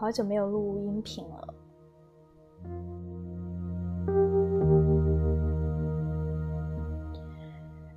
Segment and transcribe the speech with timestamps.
[0.00, 1.54] 好久没有录音频了。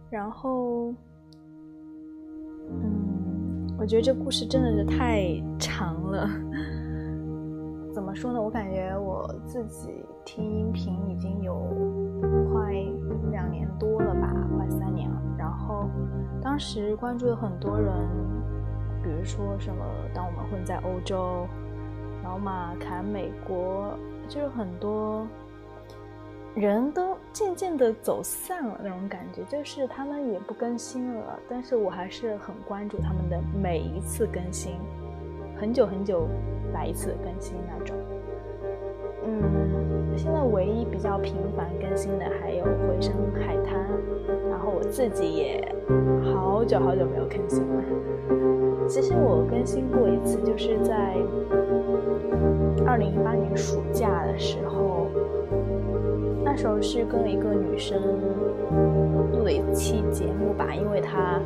[0.09, 0.93] 然后，
[2.71, 6.27] 嗯，我觉得这故事真的是太长了。
[7.93, 8.41] 怎么说呢？
[8.41, 11.55] 我感觉我自己听音频已经有
[12.51, 12.73] 快
[13.31, 15.21] 两年多了吧，快三年了。
[15.37, 15.89] 然后
[16.41, 17.93] 当时关注了很多人，
[19.01, 21.47] 比如说什么，当我们混在欧洲，
[22.23, 25.27] 老马侃美国，就是很多。
[26.55, 34.73] 人都渐渐的走散了，那种感觉就是他们也不更新了，但是我还是很关注他们的每一次更新，
[35.59, 36.27] 很久很久
[36.71, 37.97] 来一次更新那种。
[39.25, 43.89] 嗯，现在唯一比较频繁更新的还有回声海滩，
[44.51, 45.75] 然后我自己也
[46.35, 47.83] 好久好久没有更新了。
[48.87, 51.15] 其实我更新过一次，就是在
[52.93, 55.09] 二零一八年暑假的时候。
[56.45, 57.99] 那时候是跟一个女生
[59.31, 61.39] 录了一期节目吧，因为她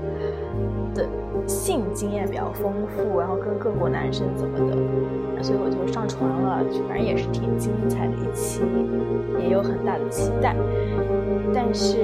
[0.94, 1.08] 的
[1.45, 8.64] 性经验比较丰富，然后跟各国男生怎么的，所以我就上传了，反正也是挺精彩的一期，
[9.39, 10.54] 也有很大的期待。
[11.54, 11.95] 但是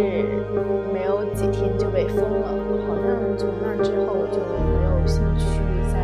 [0.94, 2.48] 没有几天就被封了，
[2.88, 5.60] 好像从那之后就没有兴趣
[5.92, 6.00] 再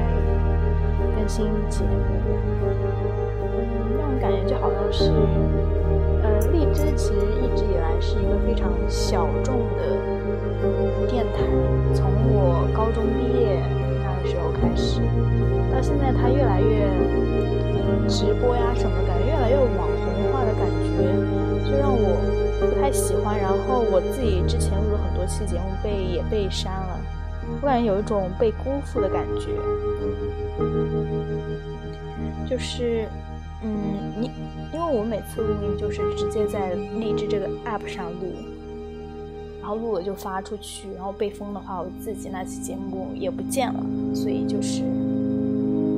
[1.16, 1.90] 更新节目，
[3.02, 3.09] 那
[4.10, 5.14] 种感觉就好像是。
[6.22, 9.96] 呃荔枝其实一直以来是一个非常小众的
[11.08, 11.48] 电台，
[11.94, 13.64] 从我高中毕业
[14.04, 15.00] 那个时候开始，
[15.72, 16.92] 到现在它越来越
[18.06, 22.20] 直播呀什么，感觉越来越网红化的感觉，就让我
[22.60, 23.40] 不太喜欢。
[23.40, 27.00] 然后我自己之前录了很多期节目，被也被删了，
[27.62, 29.56] 我感觉有一种被辜负的感觉，
[32.46, 33.08] 就是。
[33.62, 34.32] 嗯，你
[34.74, 38.32] 因为我每次录音就是直接在荔枝这个 app 上录，
[39.60, 43.84] 然后录了就发出去，然后被封的话，我自己那期节目也不见了，
[44.16, 44.84] 所以就是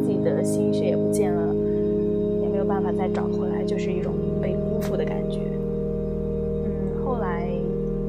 [0.03, 1.53] 自己的心血也不见了，
[2.41, 5.41] 也没有办法再找回来，就是一种被辜负的感觉。
[6.65, 7.47] 嗯，后来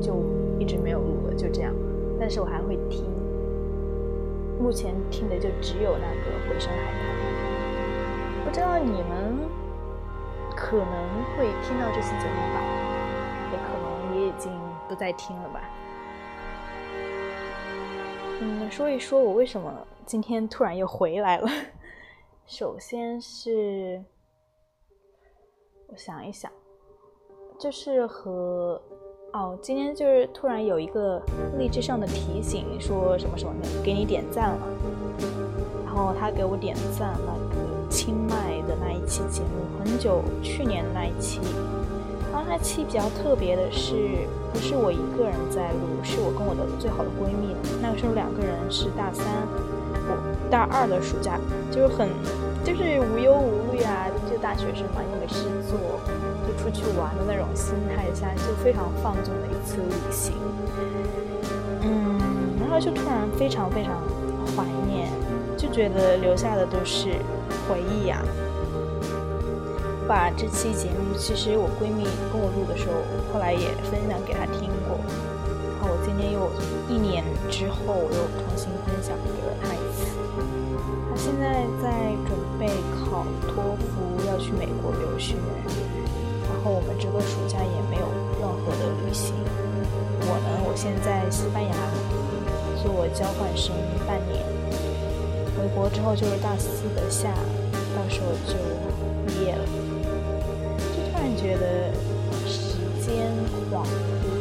[0.01, 0.15] 就
[0.59, 1.75] 一直没有录了，就这样。
[2.19, 3.05] 但是我还会听，
[4.59, 7.49] 目前听的就只有那个《回声海滩》。
[8.53, 9.49] 不知道你们
[10.55, 12.61] 可能会听到这期节目吧，
[13.51, 14.53] 也可能也已经
[14.87, 15.63] 不再听了吧。
[18.43, 19.73] 嗯，说一说我为什么
[20.05, 21.49] 今天突然又回来了。
[22.45, 24.05] 首先是
[25.89, 26.53] 我想一想，
[27.59, 28.79] 就是和
[29.33, 31.23] 哦，今天就是突然有一个
[31.57, 34.67] 荔枝上的提醒，说什么什么的给你点赞了，
[35.87, 37.42] 然后他给我点赞了。
[39.13, 41.39] 期节目，很久去年那一期，
[42.33, 43.93] 然后那期比较特别的是，
[44.55, 49.27] 不是我一个人在录，是我跟我的最好的闺蜜，那个时候两个人是大三，
[50.09, 50.17] 我
[50.51, 51.37] 大二的暑假，
[51.71, 52.09] 就是很
[52.65, 55.77] 就是无忧无虑啊，就大学生嘛，又没事做，
[56.49, 60.33] 就出去玩的那种心态下，就非常放纵的一次旅行，
[61.83, 62.17] 嗯，
[62.59, 63.93] 然后就突然非常非常
[64.57, 65.13] 怀念，
[65.55, 67.11] 就觉得留下的都是。
[67.69, 68.19] 回忆呀，
[70.13, 73.01] 把这期节目，其实我闺蜜跟我录的时候，
[73.33, 75.01] 后来也分享给她听过。
[75.73, 76.53] 然后我今天又
[76.85, 80.13] 一年之后我又重新分享给了她一次。
[81.09, 85.33] 她现在在准备考托福，要去美国留学。
[86.45, 88.05] 然后我们这个暑假也没有
[88.37, 89.33] 任何的旅行。
[90.29, 91.73] 我呢，我现在西班牙
[92.85, 93.73] 做交换生
[94.05, 94.45] 半年，
[95.57, 97.33] 回国之后就是大四的夏。
[97.97, 98.57] 到时候就
[99.27, 99.65] 毕业了，
[101.43, 101.91] 觉得
[102.47, 103.27] 时间
[103.67, 103.91] 恍惚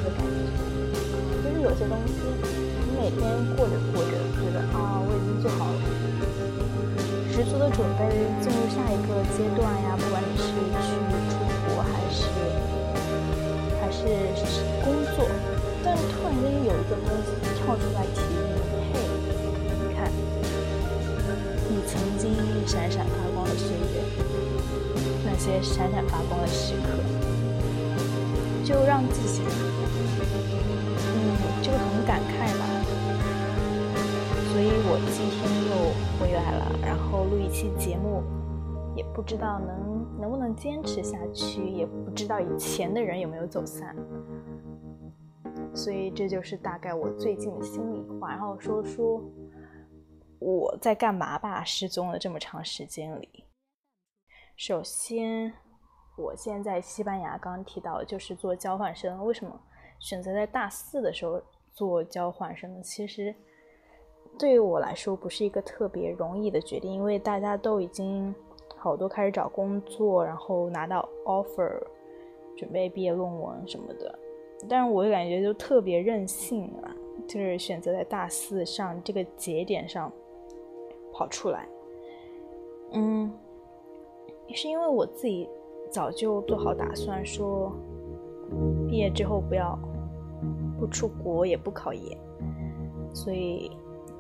[0.05, 0.37] 的感觉，
[1.41, 2.13] 就是有些东西，
[2.85, 3.25] 你每天
[3.57, 5.81] 过着过着，觉得啊，我已经做好了
[7.33, 8.05] 十足的准备
[8.39, 10.93] 进入下一个阶段呀，不管你是去
[11.25, 11.41] 出
[11.73, 12.21] 国还是
[13.81, 14.05] 还是
[14.85, 15.25] 工作，
[15.83, 18.61] 但是突然间有一个东西跳出来提醒你，
[18.93, 19.01] 嘿，
[19.89, 20.05] 你看，
[21.67, 22.29] 你曾经
[22.67, 23.09] 闪闪。
[25.41, 26.89] 些闪闪发光的时刻，
[28.63, 29.41] 就让自己，
[31.01, 31.33] 嗯，
[31.63, 32.63] 就很感慨吧。
[34.51, 35.71] 所以我今天又
[36.19, 38.21] 回来了，然后录一期节目，
[38.95, 43.95] 也不知道能能不能坚持下去，也不知道以前的人有没有走散。
[45.73, 49.19] 所以这就是大概我最近的心里话，然后说说
[50.37, 53.43] 我在干嘛吧，失踪了这么长时间里。
[54.63, 55.51] 首先，
[56.15, 59.59] 我现在西班牙刚提到就是做交换生，为什么
[59.97, 61.41] 选择在大四的时候
[61.73, 62.79] 做交换生呢？
[62.83, 63.33] 其实
[64.37, 68.35] 对于我来说不是一个特别容易的决定，因为大家都已经
[68.77, 71.81] 好多开始找工作，然后拿到 offer，
[72.55, 74.19] 准备毕业论文什么的。
[74.69, 76.95] 但是我就感觉就特别任性啊，
[77.27, 80.13] 就是选择在大四上这个节点上
[81.11, 81.67] 跑出来。
[82.91, 83.33] 嗯，
[84.53, 85.49] 是因为我自己
[85.89, 87.71] 早就做好打算，说
[88.87, 89.77] 毕业之后不要
[90.79, 92.17] 不出国也不考研，
[93.13, 93.71] 所以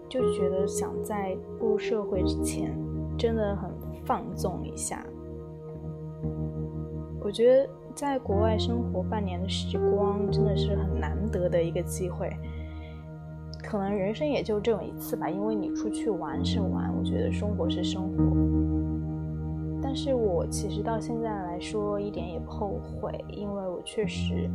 [0.09, 2.77] 就觉得想在步入社会之前
[3.17, 3.69] 真的很
[4.05, 5.05] 放纵一下。
[7.23, 7.69] 我觉得。
[7.93, 12.31] 在国外生活半年的时光真的是很难得的一个机会，
[13.61, 15.29] 可能人生也就这么一次吧。
[15.29, 18.70] 因为你出去玩是玩，我觉得生活是生活。
[19.91, 24.49] 但是我其实到现在来说一点也不后悔，因为我确实，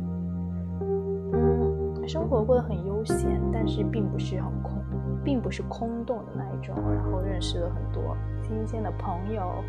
[1.31, 4.81] 嗯，生活过得很悠闲，但是并不是很空，
[5.23, 6.75] 并不是空洞的那一种。
[6.91, 9.63] 然后认识了很多新鲜的朋友，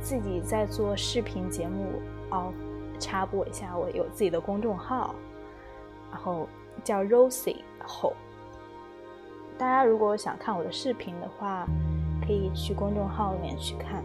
[0.00, 1.84] 自己在做视频节目
[2.30, 2.50] 哦。
[2.98, 5.14] 插播一下，我有自己的公众号，
[6.10, 6.48] 然后
[6.82, 8.14] 叫 Rosie 后。
[9.58, 11.66] 大家如果想看我的视频的话，
[12.26, 14.02] 可以去公众号里面去看。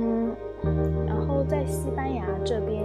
[0.00, 2.84] 嗯，然后在西班牙这边，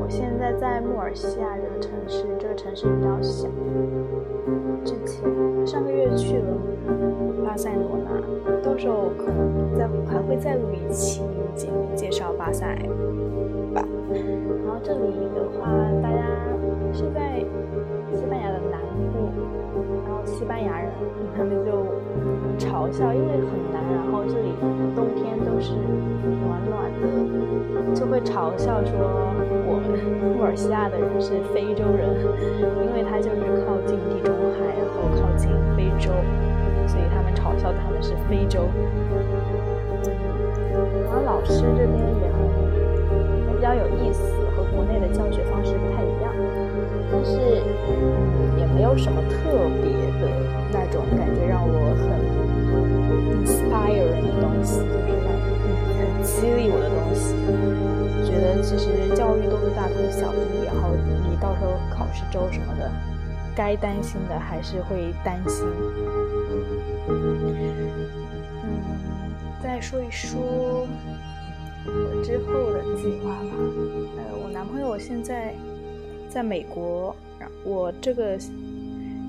[0.00, 3.48] 我现在在穆尔西亚这个城市，这个城市比较小。
[4.84, 5.24] 之前
[5.66, 6.56] 上个月去了
[7.44, 11.22] 巴塞罗那，到时候可能再还会再录一期
[11.54, 12.66] 节目介绍巴塞
[13.72, 13.86] 吧。
[14.64, 15.70] 然后这里的话，
[16.02, 16.26] 大家
[16.92, 17.44] 是在，
[20.04, 20.90] 然后西班牙人
[21.36, 21.70] 他们就
[22.58, 24.54] 嘲笑，因为很难，然后这里
[24.94, 25.74] 冬天都是
[26.42, 27.04] 暖暖的，
[27.94, 28.92] 就会嘲笑说
[29.66, 29.98] 我们
[30.36, 32.08] 穆尔西亚的人是非洲人，
[32.84, 34.72] 因为他就是靠近地中海。
[34.82, 36.12] 然后靠近非洲，
[36.86, 38.68] 所以他们嘲笑他们是非洲。
[41.04, 42.38] 然后老师这边也很
[43.48, 44.22] 也比较有意思，
[48.92, 49.88] 有什么特别
[50.20, 50.28] 的
[50.70, 52.12] 那种感觉让我很
[53.40, 55.32] inspire 的东西，就是很
[55.96, 57.32] 很激励我的东西。
[58.28, 60.90] 觉得其实教育都是大同小异，然后
[61.26, 62.92] 你到时候考试周什么的。
[63.56, 65.66] 该担心的还是会担心。
[67.08, 67.48] 嗯，
[69.62, 70.86] 再说一说
[71.86, 73.56] 我之后的计划吧。
[74.18, 75.54] 呃，我男朋友现在
[76.28, 77.16] 在美国，
[77.64, 78.38] 我这个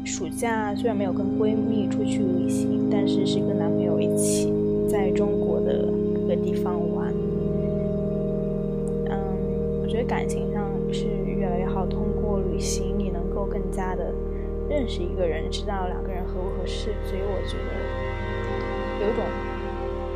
[0.06, 4.54] 暑假虽然没有跟闺蜜出去旅行，但是是跟男朋友一起
[4.90, 7.14] 在中国的各个地方玩。
[9.10, 9.18] 嗯，
[9.82, 14.14] 我觉得感情上是越来越好，通过旅行你能够更加的。
[14.70, 19.24] 认识一个人，知道两个人合不合适，所以我觉得有一种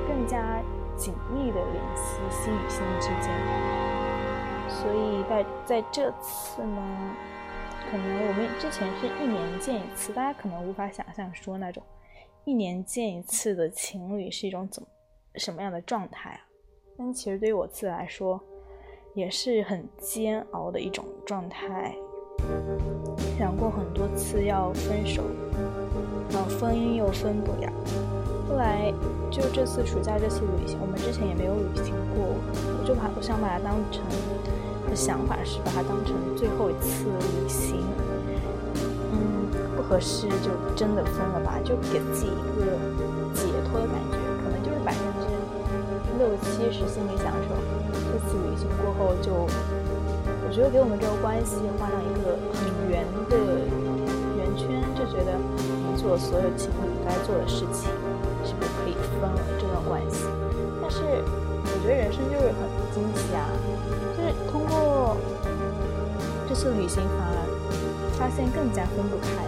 [0.07, 0.61] 更加
[0.95, 3.29] 紧密的联系，心与心之间。
[4.69, 6.81] 所以在在这次呢，
[7.89, 11.81] 可能我们之前是一年见一次，大家可能无法想象说那种
[12.45, 14.87] 一年见一次的情侣是一种怎么
[15.35, 16.39] 什么样的状态啊？
[16.97, 18.41] 但其实对于我自己来说，
[19.13, 21.95] 也是很煎熬的一种状态。
[23.37, 25.23] 想过很多次要分手，
[26.31, 27.71] 然后分又分不了。
[28.49, 28.91] 后来
[29.31, 32.35] 就这次暑假这次旅行，我们之前也没有旅行过，
[32.79, 34.03] 我就把我想把它当成
[34.89, 37.83] 的想法是把它当成最后一次旅行。
[39.11, 42.65] 嗯，不合适就真的分了吧，就给自己一个
[43.33, 45.27] 解脱的感觉，可能就是百分之
[46.17, 47.55] 六七十心理享受。
[48.11, 49.47] 这次旅行过后就。
[50.47, 53.35] 我觉得给我们这个关系画上一个很圆的
[54.39, 57.91] 圆圈，就觉得我们做所有情侣该做的事情，
[58.47, 60.23] 是不是可以分了这段关系？
[60.79, 62.63] 但是我觉得人生就是很
[62.97, 63.45] 惊喜啊，
[64.17, 65.15] 就是通过
[66.49, 67.37] 这次旅行反而
[68.17, 69.45] 发现更加分不开，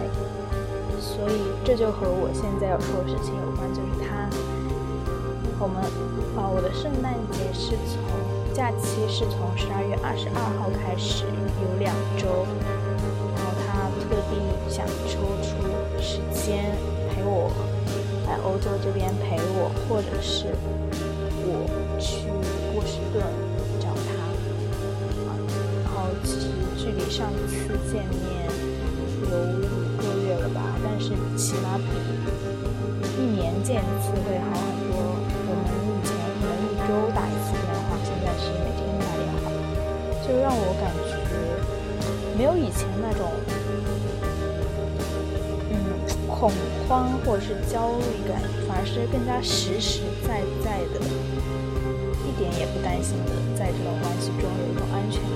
[1.00, 4.30] 所以这就和我现在要说的事情有关，就是他，
[5.58, 5.82] 我们
[6.36, 7.98] 啊，我的圣诞节是从。
[8.52, 11.24] 假期是从十二月二十二号开始，
[11.62, 12.44] 有两周。
[13.32, 15.54] 然后他特地想抽出
[16.02, 16.74] 时间
[17.08, 17.48] 陪我
[18.26, 20.46] 来欧洲这边陪我，或者是
[23.12, 23.22] 顿
[23.78, 24.08] 找他。
[25.84, 27.54] 然后其实距离上一次
[27.90, 28.48] 见面
[29.22, 31.84] 有五个月了吧，但是起码比
[33.20, 33.50] 一年。
[33.62, 34.96] 见一次会好很多。
[35.46, 35.62] 我们
[35.92, 36.08] 以前
[36.40, 39.52] 可能一周打一次电话，现在是每天打电话，
[40.26, 41.12] 就让我感觉
[42.38, 43.30] 没有以前那种
[45.68, 45.72] 嗯
[46.26, 46.50] 恐
[46.88, 50.98] 慌或者是焦虑感，反而是更加实实在在的，
[52.40, 55.30] 一点也不担心的，在这种关系中有一种安全感。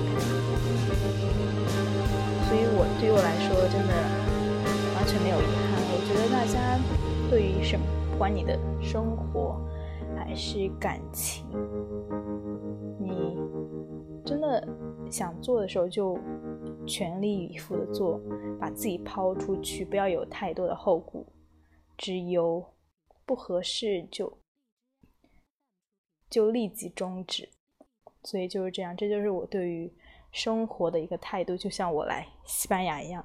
[2.49, 3.93] 所以我对于我来说，真的
[4.95, 5.77] 完全没有遗憾。
[5.93, 6.79] 我觉得大家
[7.29, 9.61] 对于什么，不管你的生活
[10.17, 11.45] 还是感情，
[12.99, 13.37] 你
[14.25, 14.67] 真的
[15.07, 16.17] 想做的时候就
[16.87, 18.19] 全力以赴的做，
[18.59, 21.23] 把自己抛出去，不要有太多的后顾
[21.99, 22.65] 之忧，
[23.27, 24.35] 不合适就
[26.35, 27.47] 就立即终止。
[28.23, 29.89] 所以就是这样，这就是我对于
[30.31, 33.23] 生活的一个态度，就像我来西班牙一样，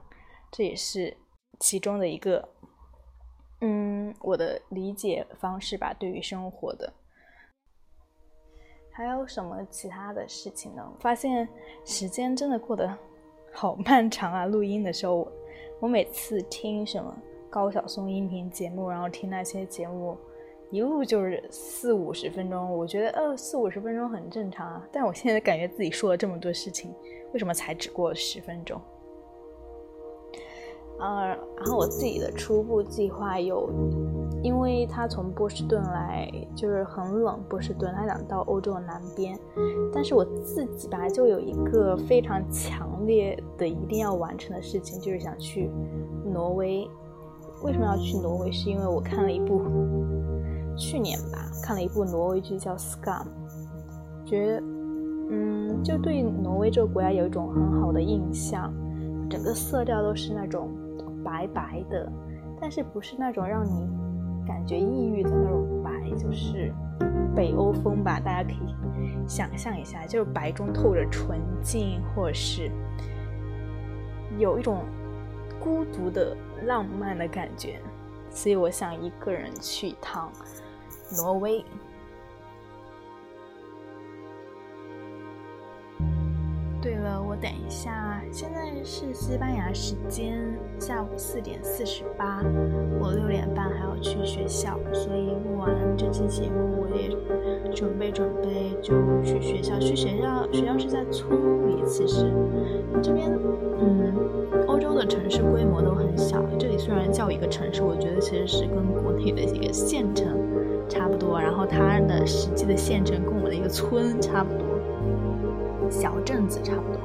[0.53, 1.17] 这也是
[1.59, 2.49] 其中的一个。
[3.63, 6.91] 嗯，我的理解方式吧，对于生活的，
[8.91, 10.83] 还有什么其他的事情呢？
[10.99, 11.47] 发现
[11.85, 12.97] 时间真的过得
[13.53, 14.47] 好漫长啊！
[14.47, 15.31] 录音的时候，
[15.79, 17.15] 我每次听什么
[17.51, 20.17] 高晓松音频节目，然后听那些节目，
[20.71, 22.73] 一路就是四五十分钟。
[22.77, 26.95] 我觉得呃，四五十分钟很正常啊，但我现在感觉自己说了这么多事情，
[27.33, 28.81] 为什么才只过十分钟？
[31.01, 33.71] 呃，然后我自己的初步计划有，
[34.43, 39.37] 因为他从波士顿来，就是很冷，波士顿他想到欧洲的南边，
[39.93, 45.71] 但是我自己吧就有一个非常强烈的一定要完成的事情，就是想去
[46.25, 46.87] 挪威。
[47.63, 48.53] 为什么要去挪威？
[48.53, 49.59] 是因为我看了一部
[50.81, 53.23] 去年吧看了一部挪威剧叫《Scum》，
[54.25, 54.63] 觉得
[55.31, 58.73] 嗯就对挪威这个国家有一种很好的印象，
[59.29, 60.69] 整个色调都是那种。
[61.23, 62.11] 白白的，
[62.59, 63.87] 但是不是那种让你
[64.47, 66.73] 感觉抑郁的那种白，就是
[67.37, 68.19] 北欧风吧。
[68.19, 68.75] 大家可以
[69.29, 72.71] 想象一下，就是白中透着纯净，或者是
[74.39, 74.79] 有一种
[75.63, 76.35] 孤独的
[76.65, 77.79] 浪漫的感觉。
[78.31, 80.33] 所以我想一个人去一趟
[81.17, 81.65] 挪威。
[86.83, 90.39] 对了，我等一下，现在是西班牙时间
[90.79, 92.43] 下午四点四十八，
[92.99, 97.11] 我六点半还要去学校，所以录完这期节目，我也
[97.75, 99.79] 准备准备就去学校。
[99.79, 102.33] 去学校，学校是在村里，其实
[103.03, 103.31] 这边，
[103.79, 104.15] 嗯，
[104.67, 110.27] 欧洲的城市规模都很小，这里虽然叫一个城市，我觉得其实是跟国内的一个县城
[110.91, 114.67] 差不多，然后它的实际的县城跟我的一个村差不多。
[115.89, 117.01] 小镇子差不多，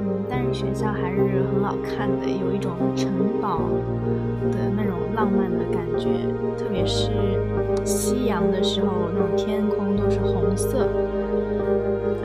[0.00, 3.60] 嗯，但是学校还是很好看的，有一种城堡
[4.50, 6.08] 的那种浪漫的感觉，
[6.56, 7.10] 特别是
[7.84, 10.88] 夕阳的时候，那种天空都是红色，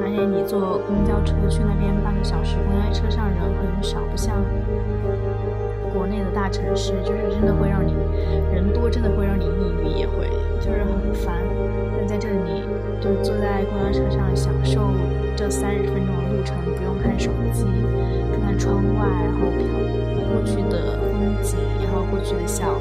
[0.01, 4.33] 而且你坐公交车去那边半个小时，公交车上人很少，不像
[5.93, 7.93] 国内的大城市，就是真的会让你
[8.51, 10.27] 人多，真的会让你抑郁，也会
[10.59, 11.41] 就是很烦。
[11.95, 14.91] 但在这里，你就坐在公交车上享受。
[15.35, 17.63] 这三十分钟的路程不用看手机，
[18.31, 19.61] 看看窗外，然后飘
[20.33, 22.75] 过去的风景，然后过去的笑，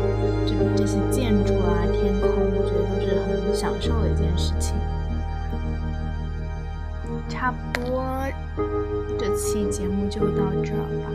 [0.47, 4.75] 这这些建筑啊，天空，我觉得都是很享受的一件事情。
[7.28, 8.02] 差不多，
[9.18, 11.12] 这期节目就到这儿吧，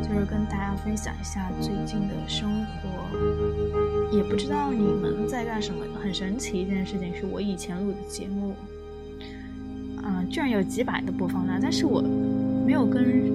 [0.00, 2.88] 就是跟大家分享一下最近的生活，
[4.10, 5.84] 也不知道你们在干什么。
[6.02, 8.54] 很神奇一件事情是我以前录的节目。
[10.02, 12.00] 啊，居然有几百的播放量，但是我
[12.66, 13.30] 没有跟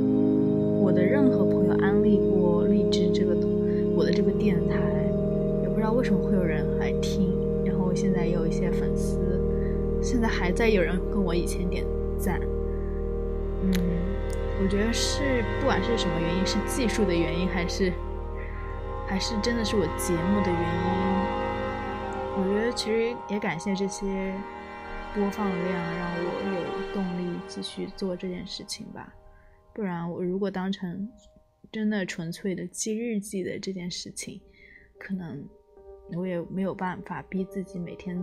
[0.81, 3.35] 我的任何朋友安利过荔枝这个
[3.95, 4.75] 我的这个电台，
[5.61, 7.31] 也不知道为什么会有人来听。
[7.63, 9.19] 然后现在也有一些粉丝，
[10.01, 11.85] 现在还在有人跟我以前点
[12.17, 12.41] 赞。
[13.61, 13.71] 嗯，
[14.63, 17.93] 我觉得是不管是什么原因，是技术的原因，还是
[19.07, 20.95] 还是真的是我节目的原因。
[22.37, 24.33] 我觉得其实也感谢这些。
[25.17, 26.23] 播放量让我
[26.59, 29.15] 有动力继续做这件事情吧，
[29.73, 31.09] 不然我如果当成
[31.71, 34.41] 真的纯粹的记日记的这件事情，
[34.99, 35.41] 可能
[36.17, 38.21] 我也没有办法逼自己每天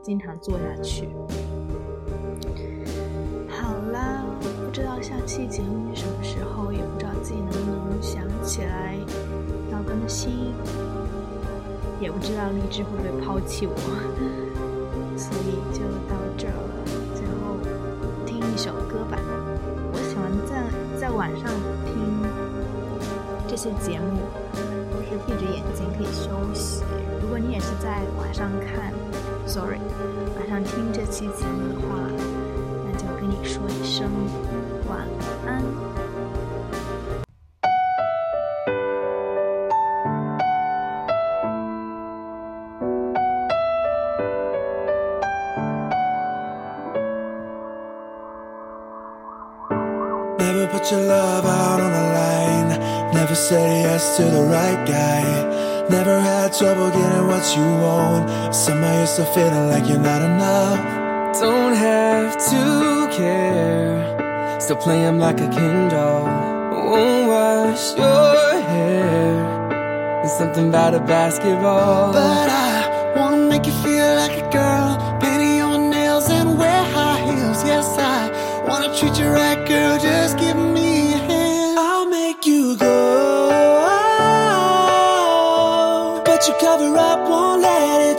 [0.00, 1.08] 经常做下去。
[3.48, 4.24] 好啦，
[4.64, 8.96] 不知道下期节目是什么时候，也不知道自己能不能想起来
[10.10, 10.52] 心，
[12.00, 13.74] 也不知道荔枝会不会抛弃我。
[15.16, 16.72] 所以就到这儿了，
[17.14, 17.56] 最后
[18.26, 19.16] 听一首歌吧。
[19.92, 20.64] 我喜欢在
[20.98, 21.48] 在晚上
[21.86, 21.94] 听
[23.46, 24.18] 这些节目，
[24.90, 26.82] 都是闭着眼睛可以休息。
[27.22, 28.92] 如果你也是在晚上看
[29.46, 29.78] ，sorry，
[30.38, 32.00] 晚上听这期节目的话，
[32.84, 34.10] 那就跟你说一声
[34.88, 35.06] 晚
[35.46, 35.89] 安。
[50.50, 53.14] Never put your love out on the line.
[53.14, 55.22] Never said yes to the right guy.
[55.88, 58.52] Never had trouble getting what you want.
[58.52, 61.38] Somehow you're still feeling like you're not enough.
[61.40, 64.58] Don't have to care.
[64.60, 66.24] Still play him like a Ken doll.
[66.24, 70.20] Won't wash your hair.
[70.20, 72.12] There's something about a basketball.
[72.12, 74.98] But I wanna make you feel like a girl.
[75.20, 77.62] Painting your nails and wear high heels.
[77.62, 79.98] Yes, I wanna treat you right, girl.
[79.98, 80.29] Just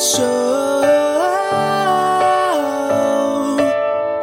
[0.01, 0.81] show.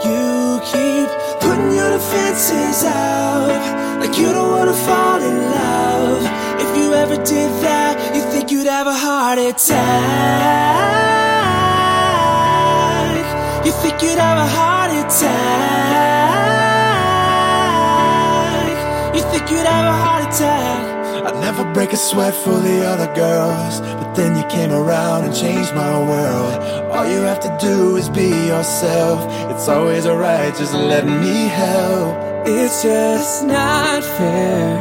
[0.02, 1.08] You keep
[1.40, 4.00] putting your defenses out.
[4.00, 6.22] Like you don't wanna fall in love.
[6.60, 9.78] If you ever did that, you think you'd have a heart attack.
[13.64, 15.38] You think you'd have a heart attack.
[19.14, 20.97] You think you'd have a heart attack.
[21.28, 23.80] I'd never break a sweat for the other girls.
[23.80, 26.54] But then you came around and changed my world.
[26.90, 29.20] All you have to do is be yourself.
[29.52, 32.16] It's always alright, just let me help.
[32.46, 34.80] It's just not fair.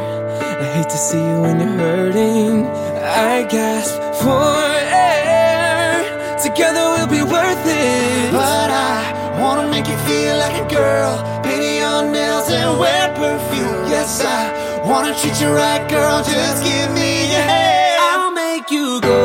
[0.61, 2.65] I hate to see you when you're hurting.
[2.65, 4.55] I gasp for
[4.87, 5.99] air.
[6.41, 8.31] Together we'll be worth it.
[8.31, 11.11] But I wanna make you feel like a girl.
[11.43, 13.91] Painting your nails and wear perfume.
[13.91, 16.23] Yes, I wanna treat you right, girl.
[16.23, 17.99] Just give me your hand.
[18.09, 19.19] I'll make you go.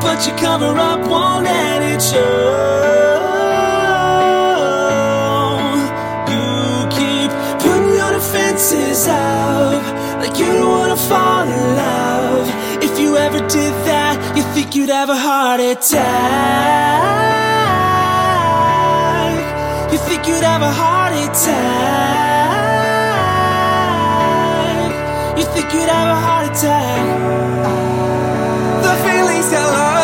[0.00, 3.16] But you cover up, won't let it show.
[6.30, 7.30] You keep
[7.62, 9.82] putting your defenses up.
[10.20, 12.48] Like you don't wanna fall in love.
[12.82, 15.96] If you ever did that, you think you'd have a heart attack.
[19.92, 22.15] You think you'd have a heart attack.
[25.56, 27.02] Think you'd have a heart attack.
[28.84, 29.95] The feelings get lost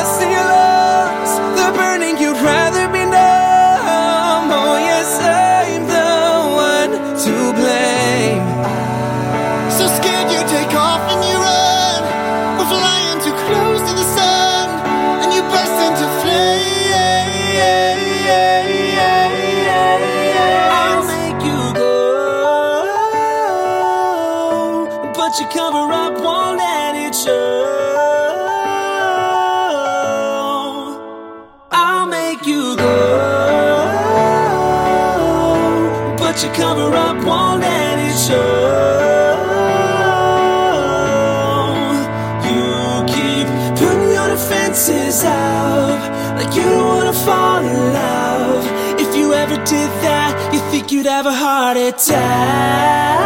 [50.03, 53.19] that, you think you'd have a heart attack.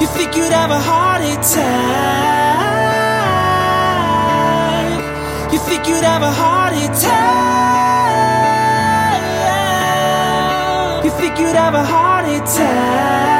[0.00, 2.72] You think you'd have a heart attack.
[5.52, 7.84] You think you'd have a heart attack.
[11.04, 13.30] You think you'd have a heart attack.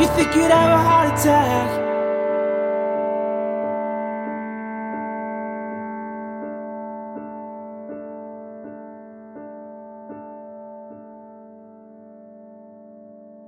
[0.00, 1.83] You think you'd have a heart attack.